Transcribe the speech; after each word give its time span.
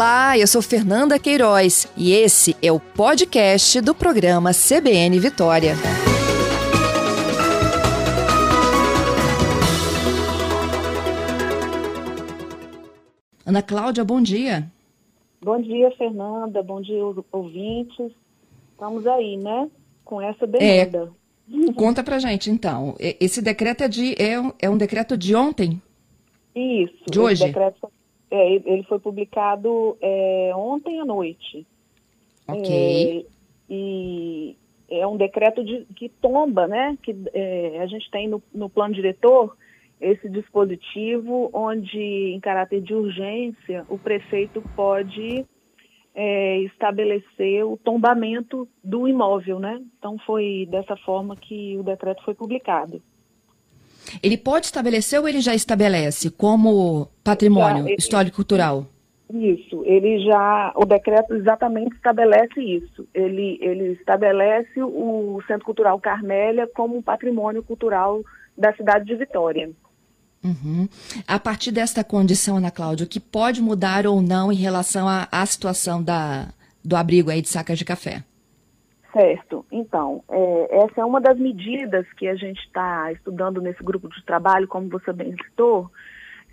Olá, 0.00 0.38
eu 0.38 0.46
sou 0.46 0.62
Fernanda 0.62 1.18
Queiroz 1.18 1.86
e 1.94 2.10
esse 2.12 2.56
é 2.62 2.72
o 2.72 2.80
podcast 2.80 3.82
do 3.82 3.94
programa 3.94 4.50
CBN 4.50 5.20
Vitória. 5.20 5.74
Ana 13.44 13.60
Cláudia, 13.60 14.02
bom 14.02 14.22
dia. 14.22 14.72
Bom 15.38 15.60
dia, 15.60 15.90
Fernanda. 15.98 16.62
Bom 16.62 16.80
dia, 16.80 17.04
ouvintes. 17.30 18.10
Estamos 18.72 19.06
aí, 19.06 19.36
né? 19.36 19.68
Com 20.02 20.22
essa 20.22 20.46
demanda. 20.46 21.12
É, 21.46 21.72
conta 21.76 22.02
pra 22.02 22.18
gente, 22.18 22.50
então. 22.50 22.96
Esse 22.98 23.42
decreto 23.42 23.82
é, 23.82 23.88
de, 23.88 24.14
é, 24.14 24.36
é 24.60 24.70
um 24.70 24.78
decreto 24.78 25.14
de 25.14 25.34
ontem? 25.34 25.78
Isso. 26.56 27.04
De 27.10 27.20
hoje? 27.20 27.44
Decreto, 27.44 27.92
é, 28.30 28.54
ele 28.54 28.82
foi 28.84 28.98
publicado 28.98 29.96
é, 30.00 30.52
ontem 30.54 31.00
à 31.00 31.04
noite. 31.04 31.66
Ok. 32.46 33.26
É, 33.26 33.26
e 33.68 34.56
é 34.88 35.06
um 35.06 35.16
decreto 35.16 35.64
de, 35.64 35.86
que 35.96 36.08
tomba, 36.08 36.66
né? 36.66 36.96
Que 37.02 37.14
é, 37.32 37.80
a 37.80 37.86
gente 37.86 38.10
tem 38.10 38.28
no, 38.28 38.42
no 38.52 38.68
plano 38.68 38.94
diretor 38.94 39.56
esse 40.00 40.28
dispositivo 40.28 41.50
onde, 41.52 41.98
em 41.98 42.40
caráter 42.40 42.80
de 42.80 42.94
urgência, 42.94 43.84
o 43.88 43.98
prefeito 43.98 44.62
pode 44.74 45.44
é, 46.14 46.58
estabelecer 46.60 47.64
o 47.64 47.76
tombamento 47.76 48.66
do 48.82 49.06
imóvel, 49.06 49.58
né? 49.58 49.80
Então 49.98 50.18
foi 50.18 50.66
dessa 50.70 50.96
forma 50.96 51.36
que 51.36 51.76
o 51.76 51.82
decreto 51.82 52.24
foi 52.24 52.34
publicado. 52.34 53.02
Ele 54.22 54.36
pode 54.36 54.66
estabelecer 54.66 55.20
ou 55.20 55.28
ele 55.28 55.40
já 55.40 55.54
estabelece 55.54 56.30
como 56.30 57.08
patrimônio 57.22 57.88
histórico-cultural? 57.98 58.86
Isso, 59.32 59.84
ele 59.84 60.24
já, 60.24 60.72
o 60.74 60.84
decreto 60.84 61.34
exatamente 61.34 61.94
estabelece 61.94 62.60
isso. 62.60 63.06
Ele, 63.14 63.58
ele 63.60 63.92
estabelece 63.92 64.82
o 64.82 65.40
Centro 65.46 65.64
Cultural 65.64 66.00
Carmélia 66.00 66.68
como 66.74 66.96
um 66.96 67.02
patrimônio 67.02 67.62
cultural 67.62 68.22
da 68.58 68.72
cidade 68.74 69.04
de 69.04 69.14
Vitória. 69.14 69.70
Uhum. 70.42 70.88
A 71.28 71.38
partir 71.38 71.70
desta 71.70 72.02
condição, 72.02 72.56
Ana 72.56 72.70
Cláudia, 72.70 73.04
o 73.04 73.08
que 73.08 73.20
pode 73.20 73.62
mudar 73.62 74.06
ou 74.06 74.20
não 74.20 74.50
em 74.50 74.56
relação 74.56 75.08
à, 75.08 75.28
à 75.30 75.46
situação 75.46 76.02
da, 76.02 76.48
do 76.84 76.96
abrigo 76.96 77.30
aí 77.30 77.40
de 77.40 77.48
sacas 77.48 77.78
de 77.78 77.84
café? 77.84 78.24
Certo. 79.12 79.66
Então, 79.72 80.22
é, 80.28 80.84
essa 80.84 81.00
é 81.00 81.04
uma 81.04 81.20
das 81.20 81.38
medidas 81.38 82.06
que 82.12 82.28
a 82.28 82.34
gente 82.36 82.60
está 82.60 83.10
estudando 83.12 83.60
nesse 83.60 83.82
grupo 83.82 84.08
de 84.08 84.24
trabalho, 84.24 84.68
como 84.68 84.88
você 84.88 85.12
bem 85.12 85.34
citou, 85.44 85.90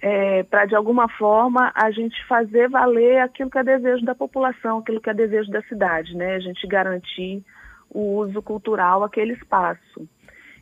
é, 0.01 0.43
para 0.43 0.65
de 0.65 0.75
alguma 0.75 1.07
forma 1.07 1.71
a 1.75 1.91
gente 1.91 2.15
fazer 2.27 2.69
valer 2.69 3.19
aquilo 3.19 3.49
que 3.49 3.59
é 3.59 3.63
desejo 3.63 4.05
da 4.05 4.15
população, 4.15 4.79
aquilo 4.79 5.01
que 5.01 5.09
é 5.09 5.13
desejo 5.13 5.51
da 5.51 5.61
cidade, 5.63 6.15
né? 6.15 6.35
A 6.35 6.39
gente 6.39 6.65
garantir 6.67 7.43
o 7.89 8.17
uso 8.17 8.41
cultural 8.41 9.03
àquele 9.03 9.33
espaço. 9.33 10.07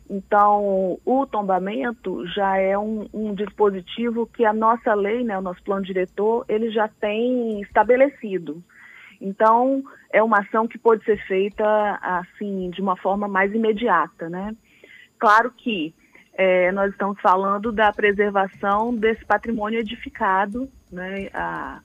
Então, 0.08 0.98
o 1.04 1.26
tombamento 1.26 2.26
já 2.28 2.56
é 2.58 2.78
um, 2.78 3.08
um, 3.12 3.34
dispositivo 3.34 4.26
que 4.26 4.44
a 4.44 4.52
nossa 4.52 4.94
lei, 4.94 5.24
né, 5.24 5.36
o 5.36 5.42
nosso 5.42 5.62
plano 5.64 5.84
diretor, 5.84 6.44
ele 6.48 6.70
já 6.70 6.88
tem 6.88 7.60
estabelecido. 7.60 8.62
Então, 9.20 9.82
é 10.12 10.22
uma 10.22 10.40
ação 10.40 10.66
que 10.66 10.78
pode 10.78 11.04
ser 11.04 11.18
feita 11.26 11.64
assim 12.02 12.70
de 12.70 12.80
uma 12.80 12.96
forma 12.96 13.26
mais 13.28 13.52
imediata, 13.54 14.28
né? 14.28 14.54
Claro 15.18 15.50
que 15.50 15.94
é, 16.34 16.70
nós 16.72 16.92
estamos 16.92 17.18
falando 17.20 17.72
da 17.72 17.92
preservação 17.92 18.94
desse 18.94 19.24
patrimônio 19.24 19.80
edificado, 19.80 20.68
né? 20.92 21.28
A, 21.32 21.80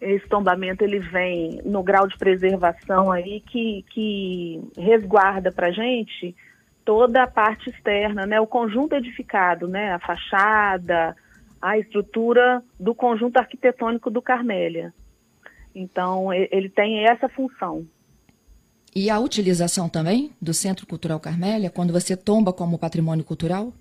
esse 0.00 0.28
tombamento 0.28 0.84
ele 0.84 1.00
vem 1.00 1.60
no 1.64 1.82
grau 1.82 2.06
de 2.06 2.16
preservação 2.16 3.10
aí 3.10 3.40
que, 3.40 3.84
que 3.90 4.62
resguarda 4.76 5.50
para 5.50 5.72
gente 5.72 6.36
toda 6.84 7.24
a 7.24 7.26
parte 7.26 7.68
externa, 7.68 8.24
né? 8.24 8.40
O 8.40 8.46
conjunto 8.46 8.94
edificado, 8.94 9.66
né? 9.66 9.92
A 9.92 9.98
fachada, 9.98 11.16
a 11.60 11.76
estrutura 11.76 12.62
do 12.78 12.94
conjunto 12.94 13.36
arquitetônico 13.36 14.10
do 14.10 14.22
Carmélia. 14.22 14.94
Então, 15.78 16.32
ele 16.32 16.68
tem 16.68 17.04
essa 17.04 17.28
função. 17.28 17.86
E 18.94 19.10
a 19.10 19.18
utilização 19.18 19.88
também 19.88 20.32
do 20.40 20.52
Centro 20.52 20.86
Cultural 20.86 21.20
Carmélia, 21.20 21.70
quando 21.70 21.92
você 21.92 22.16
tomba 22.16 22.52
como 22.52 22.78
patrimônio 22.78 23.24
cultural? 23.24 23.72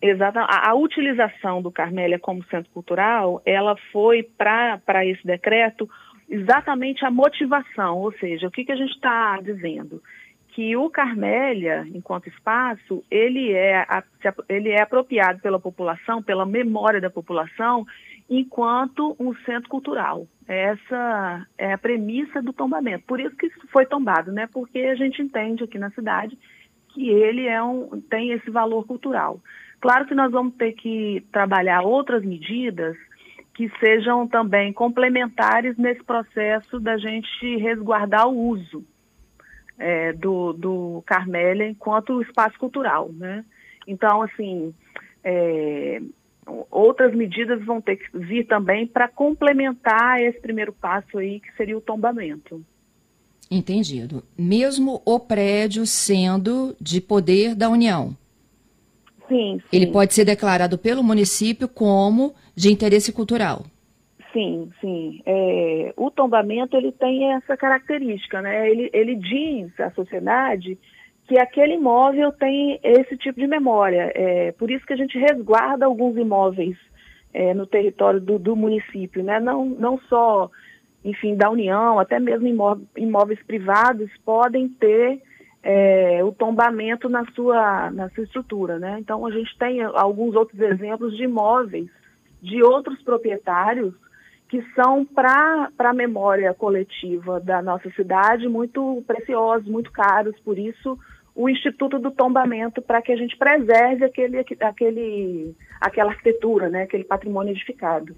Exato. 0.00 0.38
A, 0.38 0.70
a 0.70 0.74
utilização 0.74 1.60
do 1.60 1.70
Carmélia 1.70 2.18
como 2.18 2.44
centro 2.44 2.70
cultural, 2.72 3.42
ela 3.44 3.76
foi 3.92 4.22
para 4.22 5.04
esse 5.04 5.26
decreto 5.26 5.88
exatamente 6.28 7.04
a 7.04 7.10
motivação, 7.10 7.98
ou 7.98 8.12
seja, 8.12 8.46
o 8.46 8.50
que, 8.50 8.64
que 8.64 8.72
a 8.72 8.76
gente 8.76 8.92
está 8.92 9.40
dizendo? 9.40 10.02
que 10.56 10.74
o 10.74 10.88
Carmélia, 10.88 11.86
enquanto 11.94 12.30
espaço, 12.30 13.04
ele 13.10 13.52
é, 13.52 13.86
ele 14.48 14.70
é 14.70 14.80
apropriado 14.80 15.38
pela 15.40 15.60
população, 15.60 16.22
pela 16.22 16.46
memória 16.46 16.98
da 16.98 17.10
população, 17.10 17.84
enquanto 18.28 19.16
um 19.18 19.34
centro 19.44 19.68
cultural. 19.68 20.26
Essa 20.48 21.46
é 21.58 21.72
a 21.72 21.78
premissa 21.78 22.40
do 22.40 22.52
tombamento. 22.52 23.04
Por 23.06 23.20
isso 23.20 23.36
que 23.36 23.48
foi 23.72 23.86
tombado, 23.86 24.32
né? 24.32 24.48
Porque 24.52 24.78
a 24.78 24.94
gente 24.94 25.22
entende 25.22 25.64
aqui 25.64 25.78
na 25.78 25.90
cidade 25.90 26.38
que 26.88 27.08
ele 27.08 27.46
é 27.46 27.62
um, 27.62 28.00
tem 28.00 28.30
esse 28.32 28.50
valor 28.50 28.86
cultural. 28.86 29.40
Claro 29.80 30.06
que 30.06 30.14
nós 30.14 30.32
vamos 30.32 30.54
ter 30.54 30.72
que 30.72 31.24
trabalhar 31.30 31.82
outras 31.82 32.24
medidas 32.24 32.96
que 33.54 33.70
sejam 33.78 34.26
também 34.26 34.72
complementares 34.72 35.76
nesse 35.76 36.02
processo 36.04 36.78
da 36.78 36.96
gente 36.96 37.56
resguardar 37.56 38.28
o 38.28 38.36
uso 38.36 38.84
é, 39.78 40.12
do, 40.12 40.52
do 40.52 41.02
Carmélia 41.06 41.68
enquanto 41.68 42.22
espaço 42.22 42.58
cultural, 42.58 43.10
né? 43.12 43.44
Então, 43.86 44.22
assim, 44.22 44.74
é, 45.22 46.00
outras 46.70 47.14
medidas 47.14 47.64
vão 47.64 47.80
ter 47.80 47.96
que 47.96 48.18
vir 48.18 48.46
também 48.46 48.86
para 48.86 49.08
complementar 49.08 50.20
esse 50.20 50.40
primeiro 50.40 50.72
passo 50.72 51.18
aí, 51.18 51.40
que 51.40 51.52
seria 51.56 51.76
o 51.76 51.80
tombamento. 51.80 52.64
Entendido. 53.50 54.22
Mesmo 54.36 55.00
o 55.04 55.20
prédio 55.20 55.86
sendo 55.86 56.76
de 56.80 57.00
poder 57.00 57.54
da 57.54 57.68
União. 57.68 58.16
Sim, 59.28 59.60
sim. 59.60 59.76
Ele 59.76 59.88
pode 59.88 60.14
ser 60.14 60.24
declarado 60.24 60.78
pelo 60.78 61.02
município 61.02 61.68
como 61.68 62.34
de 62.54 62.72
interesse 62.72 63.12
cultural. 63.12 63.64
Sim, 64.32 64.70
sim. 64.80 65.22
É, 65.24 65.94
o 65.96 66.10
tombamento 66.10 66.76
ele 66.76 66.92
tem 66.92 67.32
essa 67.32 67.56
característica, 67.56 68.42
né? 68.42 68.70
Ele, 68.70 68.90
ele 68.92 69.14
diz 69.16 69.80
à 69.80 69.90
sociedade 69.92 70.78
que 71.26 71.38
aquele 71.38 71.74
imóvel 71.74 72.32
tem 72.32 72.78
esse 72.82 73.16
tipo 73.16 73.40
de 73.40 73.46
memória. 73.46 74.12
É, 74.14 74.52
por 74.52 74.70
isso 74.70 74.86
que 74.86 74.92
a 74.92 74.96
gente 74.96 75.18
resguarda 75.18 75.84
alguns 75.84 76.16
imóveis 76.16 76.76
é, 77.34 77.52
no 77.52 77.66
território 77.66 78.20
do, 78.20 78.38
do, 78.38 78.54
município, 78.54 79.22
né? 79.22 79.40
Não, 79.40 79.64
não 79.64 79.98
só, 80.08 80.50
enfim, 81.04 81.36
da 81.36 81.50
União, 81.50 81.98
até 81.98 82.20
mesmo 82.20 82.46
imóveis, 82.46 82.88
imóveis 82.96 83.42
privados 83.42 84.10
podem 84.24 84.68
ter 84.68 85.20
é, 85.62 86.22
o 86.22 86.30
tombamento 86.32 87.08
na 87.08 87.24
sua, 87.32 87.90
na 87.90 88.08
sua 88.10 88.24
estrutura, 88.24 88.78
né? 88.78 88.98
Então 89.00 89.26
a 89.26 89.30
gente 89.32 89.56
tem 89.58 89.82
alguns 89.82 90.36
outros 90.36 90.60
exemplos 90.60 91.16
de 91.16 91.24
imóveis 91.24 91.90
de 92.40 92.62
outros 92.62 93.02
proprietários 93.02 93.92
que 94.48 94.62
são 94.74 95.04
para 95.04 95.68
a 95.76 95.92
memória 95.92 96.54
coletiva 96.54 97.40
da 97.40 97.60
nossa 97.60 97.90
cidade 97.90 98.48
muito 98.48 99.02
preciosos, 99.04 99.68
muito 99.68 99.90
caros, 99.90 100.38
por 100.44 100.56
isso 100.56 100.96
o 101.36 101.48
Instituto 101.48 101.98
do 101.98 102.10
Tombamento 102.10 102.82
para 102.82 103.00
que 103.02 103.12
a 103.12 103.16
gente 103.16 103.36
preserve 103.36 104.04
aquele, 104.04 104.38
aquele, 104.38 105.54
aquela 105.80 106.10
arquitetura, 106.10 106.68
né, 106.68 106.82
aquele 106.82 107.04
patrimônio 107.04 107.52
edificado. 107.52 108.16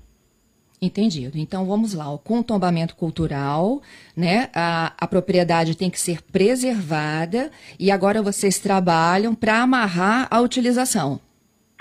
Entendido. 0.80 1.36
Então 1.36 1.66
vamos 1.66 1.92
lá. 1.92 2.04
Com 2.22 2.38
o 2.38 2.44
tombamento 2.44 2.94
cultural, 2.94 3.82
né, 4.16 4.48
a, 4.54 4.94
a 4.96 5.06
propriedade 5.08 5.76
tem 5.76 5.90
que 5.90 6.00
ser 6.00 6.22
preservada 6.22 7.50
e 7.78 7.90
agora 7.90 8.22
vocês 8.22 8.60
trabalham 8.60 9.34
para 9.34 9.60
amarrar 9.60 10.28
a 10.30 10.40
utilização. 10.40 11.20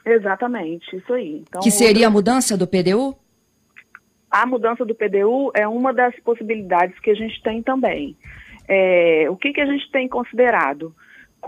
Exatamente, 0.04 0.96
isso 0.96 1.14
aí. 1.14 1.44
Então, 1.48 1.62
que 1.62 1.70
seria 1.70 2.08
a 2.08 2.10
mudança 2.10 2.58
do 2.58 2.66
PDU? 2.66 3.16
a 4.30 4.46
mudança 4.46 4.86
do 4.86 4.94
PDU 4.94 5.52
é 5.54 5.68
uma 5.68 5.94
das 5.94 6.18
possibilidades 6.20 7.00
que 7.00 7.10
a 7.10 7.16
gente 7.16 7.42
tem 7.42 7.64
também. 7.64 8.18
É, 8.68 9.28
o 9.30 9.38
que, 9.38 9.54
que 9.54 9.62
a 9.62 9.66
gente 9.66 9.90
tem 9.92 10.08
considerado? 10.08 10.94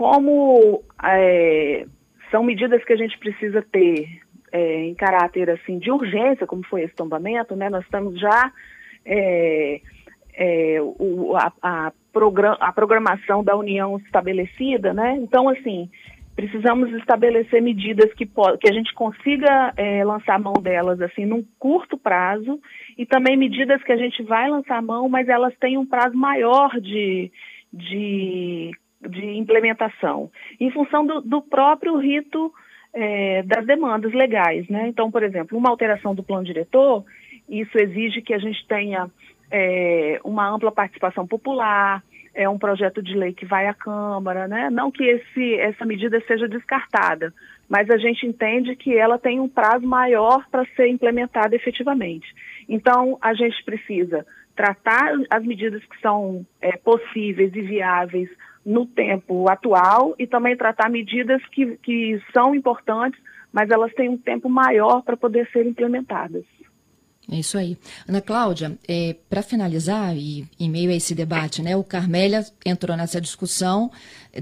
Como 0.00 0.82
é, 1.04 1.84
são 2.30 2.42
medidas 2.42 2.82
que 2.84 2.92
a 2.94 2.96
gente 2.96 3.18
precisa 3.18 3.60
ter 3.60 4.08
é, 4.50 4.84
em 4.84 4.94
caráter 4.94 5.50
assim 5.50 5.78
de 5.78 5.90
urgência, 5.90 6.46
como 6.46 6.64
foi 6.64 6.84
esse 6.84 6.94
tombamento, 6.94 7.54
né? 7.54 7.68
Nós 7.68 7.84
estamos 7.84 8.18
já 8.18 8.50
é, 9.04 9.78
é, 10.32 10.78
o, 10.80 11.36
a, 11.36 11.52
a, 11.62 11.92
a 12.60 12.72
programação 12.72 13.44
da 13.44 13.54
União 13.54 13.98
estabelecida, 13.98 14.94
né? 14.94 15.18
Então, 15.20 15.50
assim, 15.50 15.90
precisamos 16.34 16.90
estabelecer 16.94 17.60
medidas 17.60 18.10
que, 18.14 18.24
que 18.24 18.70
a 18.70 18.72
gente 18.72 18.94
consiga 18.94 19.74
é, 19.76 20.02
lançar 20.02 20.40
mão 20.40 20.54
delas 20.54 20.98
assim 21.02 21.26
num 21.26 21.44
curto 21.58 21.98
prazo 21.98 22.58
e 22.96 23.04
também 23.04 23.36
medidas 23.36 23.82
que 23.82 23.92
a 23.92 23.98
gente 23.98 24.22
vai 24.22 24.48
lançar 24.48 24.80
mão, 24.80 25.10
mas 25.10 25.28
elas 25.28 25.54
têm 25.60 25.76
um 25.76 25.84
prazo 25.84 26.16
maior 26.16 26.80
de, 26.80 27.30
de, 27.70 28.70
de 29.08 29.24
implementação, 29.36 30.30
em 30.58 30.70
função 30.70 31.06
do, 31.06 31.20
do 31.20 31.42
próprio 31.42 31.96
rito 31.96 32.52
é, 32.92 33.42
das 33.42 33.66
demandas 33.66 34.12
legais. 34.12 34.68
Né? 34.68 34.88
Então, 34.88 35.10
por 35.10 35.22
exemplo, 35.22 35.56
uma 35.56 35.70
alteração 35.70 36.14
do 36.14 36.22
plano 36.22 36.44
diretor, 36.44 37.04
isso 37.48 37.78
exige 37.78 38.22
que 38.22 38.34
a 38.34 38.38
gente 38.38 38.66
tenha 38.66 39.10
é, 39.50 40.20
uma 40.24 40.48
ampla 40.48 40.70
participação 40.70 41.26
popular, 41.26 42.02
é 42.34 42.48
um 42.48 42.58
projeto 42.58 43.02
de 43.02 43.14
lei 43.14 43.32
que 43.32 43.44
vai 43.44 43.66
à 43.66 43.74
Câmara, 43.74 44.46
né? 44.46 44.70
Não 44.70 44.90
que 44.90 45.02
esse, 45.02 45.54
essa 45.56 45.84
medida 45.84 46.22
seja 46.28 46.46
descartada, 46.46 47.34
mas 47.68 47.90
a 47.90 47.96
gente 47.96 48.24
entende 48.24 48.76
que 48.76 48.96
ela 48.96 49.18
tem 49.18 49.40
um 49.40 49.48
prazo 49.48 49.84
maior 49.84 50.46
para 50.48 50.64
ser 50.76 50.86
implementada 50.86 51.56
efetivamente. 51.56 52.32
Então, 52.68 53.18
a 53.20 53.34
gente 53.34 53.62
precisa 53.64 54.24
tratar 54.54 55.12
as 55.28 55.44
medidas 55.44 55.84
que 55.84 56.00
são 56.00 56.46
é, 56.60 56.76
possíveis 56.76 57.52
e 57.54 57.62
viáveis 57.62 58.28
no 58.64 58.86
tempo 58.86 59.48
atual 59.50 60.14
e 60.18 60.26
também 60.26 60.56
tratar 60.56 60.90
medidas 60.90 61.44
que, 61.46 61.76
que 61.78 62.20
são 62.32 62.54
importantes, 62.54 63.20
mas 63.52 63.70
elas 63.70 63.92
têm 63.94 64.08
um 64.08 64.18
tempo 64.18 64.48
maior 64.48 65.02
para 65.02 65.16
poder 65.16 65.48
ser 65.50 65.66
implementadas. 65.66 66.44
É 67.30 67.38
isso 67.38 67.56
aí. 67.56 67.78
Ana 68.08 68.20
Cláudia, 68.20 68.76
é, 68.88 69.14
para 69.28 69.40
finalizar, 69.40 70.16
e 70.16 70.48
em 70.58 70.68
meio 70.68 70.90
a 70.90 70.94
esse 70.94 71.14
debate, 71.14 71.62
né, 71.62 71.76
o 71.76 71.84
Carmélia 71.84 72.44
entrou 72.66 72.96
nessa 72.96 73.20
discussão 73.20 73.88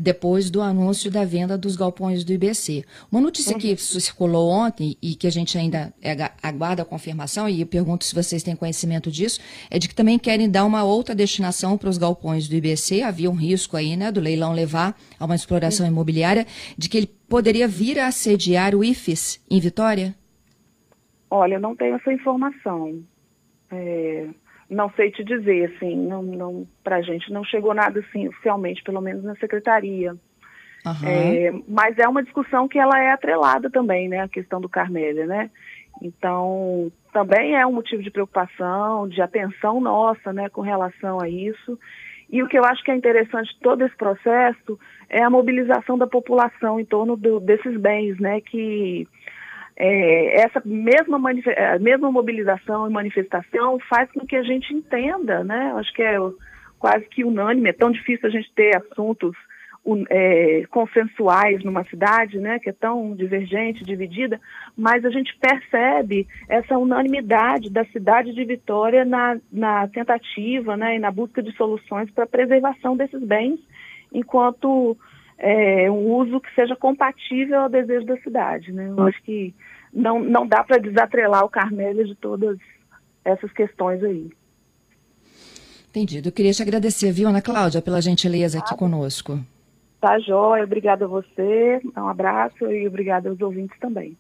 depois 0.01 0.49
do 0.49 0.63
anúncio 0.63 1.11
da 1.11 1.23
venda 1.23 1.59
dos 1.59 1.77
galpões 1.77 2.25
do 2.25 2.33
IBC. 2.33 2.85
Uma 3.13 3.21
notícia 3.21 3.53
uhum. 3.53 3.59
que 3.59 3.77
circulou 3.77 4.49
ontem 4.49 4.97
e 5.03 5.15
que 5.15 5.27
a 5.27 5.31
gente 5.31 5.59
ainda 5.59 5.93
é, 6.01 6.17
aguarda 6.43 6.81
a 6.81 6.85
confirmação, 6.85 7.47
e 7.47 7.61
eu 7.61 7.67
pergunto 7.67 8.07
se 8.07 8.15
vocês 8.15 8.43
têm 8.43 8.57
conhecimento 8.57 9.11
disso, 9.11 9.39
é 9.71 9.79
de 9.79 9.87
que 9.87 9.95
também 9.95 10.19
querem 10.19 10.49
dar 10.49 10.65
uma 10.65 10.83
outra 10.83 11.15
destinação 11.15 11.77
para 11.77 11.91
os 11.91 11.99
galpões 11.99 12.49
do 12.49 12.55
IBC. 12.55 13.03
Havia 13.03 13.31
um 13.31 13.35
risco 13.35 13.77
aí, 13.77 13.97
né, 13.97 14.11
do 14.11 14.21
leilão 14.21 14.55
levar 14.55 14.99
a 15.19 15.27
uma 15.27 15.37
exploração 15.37 15.85
uhum. 15.85 15.93
imobiliária, 15.93 16.47
de 16.77 16.89
que 16.89 16.97
ele 16.97 17.11
poderia 17.29 17.69
vir 17.69 17.99
a 17.99 18.07
assediar 18.07 18.75
o 18.75 18.83
IFES 18.83 19.41
em 19.51 19.61
Vitória? 19.61 20.15
Olha, 21.31 21.55
eu 21.55 21.61
não 21.61 21.77
tenho 21.77 21.97
essa 21.97 22.13
informação. 22.13 23.03
É, 23.71 24.29
não 24.69 24.91
sei 24.91 25.11
te 25.11 25.25
dizer, 25.25 25.73
assim, 25.75 25.97
não, 25.97 26.23
não, 26.23 26.67
para 26.83 26.97
a 26.97 27.03
gente 27.03 27.33
não 27.33 27.45
chegou 27.45 27.75
nada 27.75 28.01
assim 28.01 28.29
oficialmente, 28.29 28.83
pelo 28.83 29.01
menos 29.01 29.25
na 29.25 29.35
secretaria. 29.37 30.17
Uhum. 30.87 31.09
É, 31.09 31.53
mas 31.67 31.99
é 31.99 32.07
uma 32.09 32.23
discussão 32.23 32.69
que 32.69 32.79
ela 32.79 32.99
é 32.99 33.11
atrelada 33.11 33.69
também, 33.69 34.09
né, 34.09 34.21
a 34.21 34.29
questão 34.29 34.61
do 34.61 34.69
Carmélia, 34.69 35.27
né? 35.27 35.51
Então, 36.01 36.93
também 37.13 37.57
é 37.57 37.67
um 37.67 37.73
motivo 37.73 38.03
de 38.03 38.11
preocupação, 38.11 39.09
de 39.09 39.21
atenção 39.21 39.81
nossa, 39.81 40.33
né, 40.33 40.49
com 40.49 40.61
relação 40.61 41.21
a 41.21 41.29
isso. 41.29 41.79
E 42.31 42.43
o 42.43 42.49
que 42.49 42.59
eu 42.59 42.65
acho 42.65 42.85
que 42.85 42.91
é 42.91 42.97
interessante 42.97 43.53
de 43.55 43.61
todo 43.61 43.85
esse 43.85 43.97
processo 43.97 44.79
é 45.09 45.23
a 45.23 45.31
mobilização 45.31 45.97
da 45.97 46.07
população 46.07 46.79
em 46.79 46.85
torno 46.85 47.17
do, 47.17 47.41
desses 47.41 47.77
bens, 47.79 48.19
né, 48.21 48.41
que 48.41 49.09
é, 49.81 50.41
essa 50.41 50.61
mesma, 50.65 51.21
mesma 51.81 52.11
mobilização 52.11 52.89
e 52.89 52.93
manifestação 52.93 53.79
faz 53.89 54.11
com 54.11 54.27
que 54.27 54.35
a 54.35 54.43
gente 54.43 54.75
entenda, 54.75 55.45
né? 55.45 55.73
Acho 55.77 55.93
que 55.95 56.03
é 56.03 56.19
quase 56.81 57.05
que 57.07 57.25
unânime, 57.25 57.71
é 57.71 57.73
tão 57.73 57.91
difícil 57.91 58.29
a 58.29 58.31
gente 58.31 58.53
ter 58.55 58.77
assuntos 58.77 59.37
é, 60.11 60.65
consensuais 60.71 61.65
numa 61.65 61.85
cidade, 61.85 62.39
né, 62.39 62.59
que 62.59 62.69
é 62.69 62.73
tão 62.73 63.15
divergente, 63.15 63.85
dividida, 63.85 64.41
mas 64.77 65.05
a 65.05 65.11
gente 65.11 65.35
percebe 65.39 66.27
essa 66.49 66.77
unanimidade 66.77 67.71
da 67.71 67.85
cidade 67.87 68.35
de 68.35 68.45
Vitória 68.45 69.05
na, 69.05 69.39
na 69.51 69.89
tentativa 69.89 70.77
né, 70.77 70.97
e 70.97 70.99
na 70.99 71.11
busca 71.11 71.43
de 71.43 71.53
soluções 71.57 72.11
para 72.11 72.25
a 72.25 72.29
preservação 72.29 72.97
desses 72.97 73.23
bens, 73.23 73.59
enquanto 74.13 74.97
é, 75.39 75.91
um 75.91 76.13
uso 76.15 76.41
que 76.41 76.53
seja 76.55 76.75
compatível 76.75 77.61
ao 77.61 77.69
desejo 77.69 78.07
da 78.07 78.17
cidade. 78.19 78.73
Né? 78.73 78.89
Eu 78.89 79.03
acho 79.05 79.23
que 79.23 79.55
não, 79.93 80.21
não 80.21 80.47
dá 80.47 80.65
para 80.65 80.79
desatrelar 80.79 81.45
o 81.45 81.49
Carmélia 81.49 82.05
de 82.05 82.15
todas 82.17 82.59
essas 83.25 83.53
questões 83.53 84.03
aí. 84.03 84.31
Entendido. 85.91 86.29
Eu 86.29 86.33
queria 86.33 86.53
te 86.53 86.63
agradecer, 86.63 87.13
viu, 87.13 87.29
Ana 87.29 87.41
Cláudia, 87.41 87.81
pela 87.81 88.03
gentileza 88.03 88.59
aqui 88.59 88.77
conosco. 88.77 89.39
Tá, 90.01 90.19
joia. 90.19 90.65
Obrigada 90.65 91.07
a 91.07 91.09
você. 91.09 91.81
Um 91.97 92.09
abraço 92.09 92.67
e 92.67 92.87
obrigada 92.87 93.29
aos 93.29 93.41
ouvintes 93.41 93.79
também. 93.81 94.17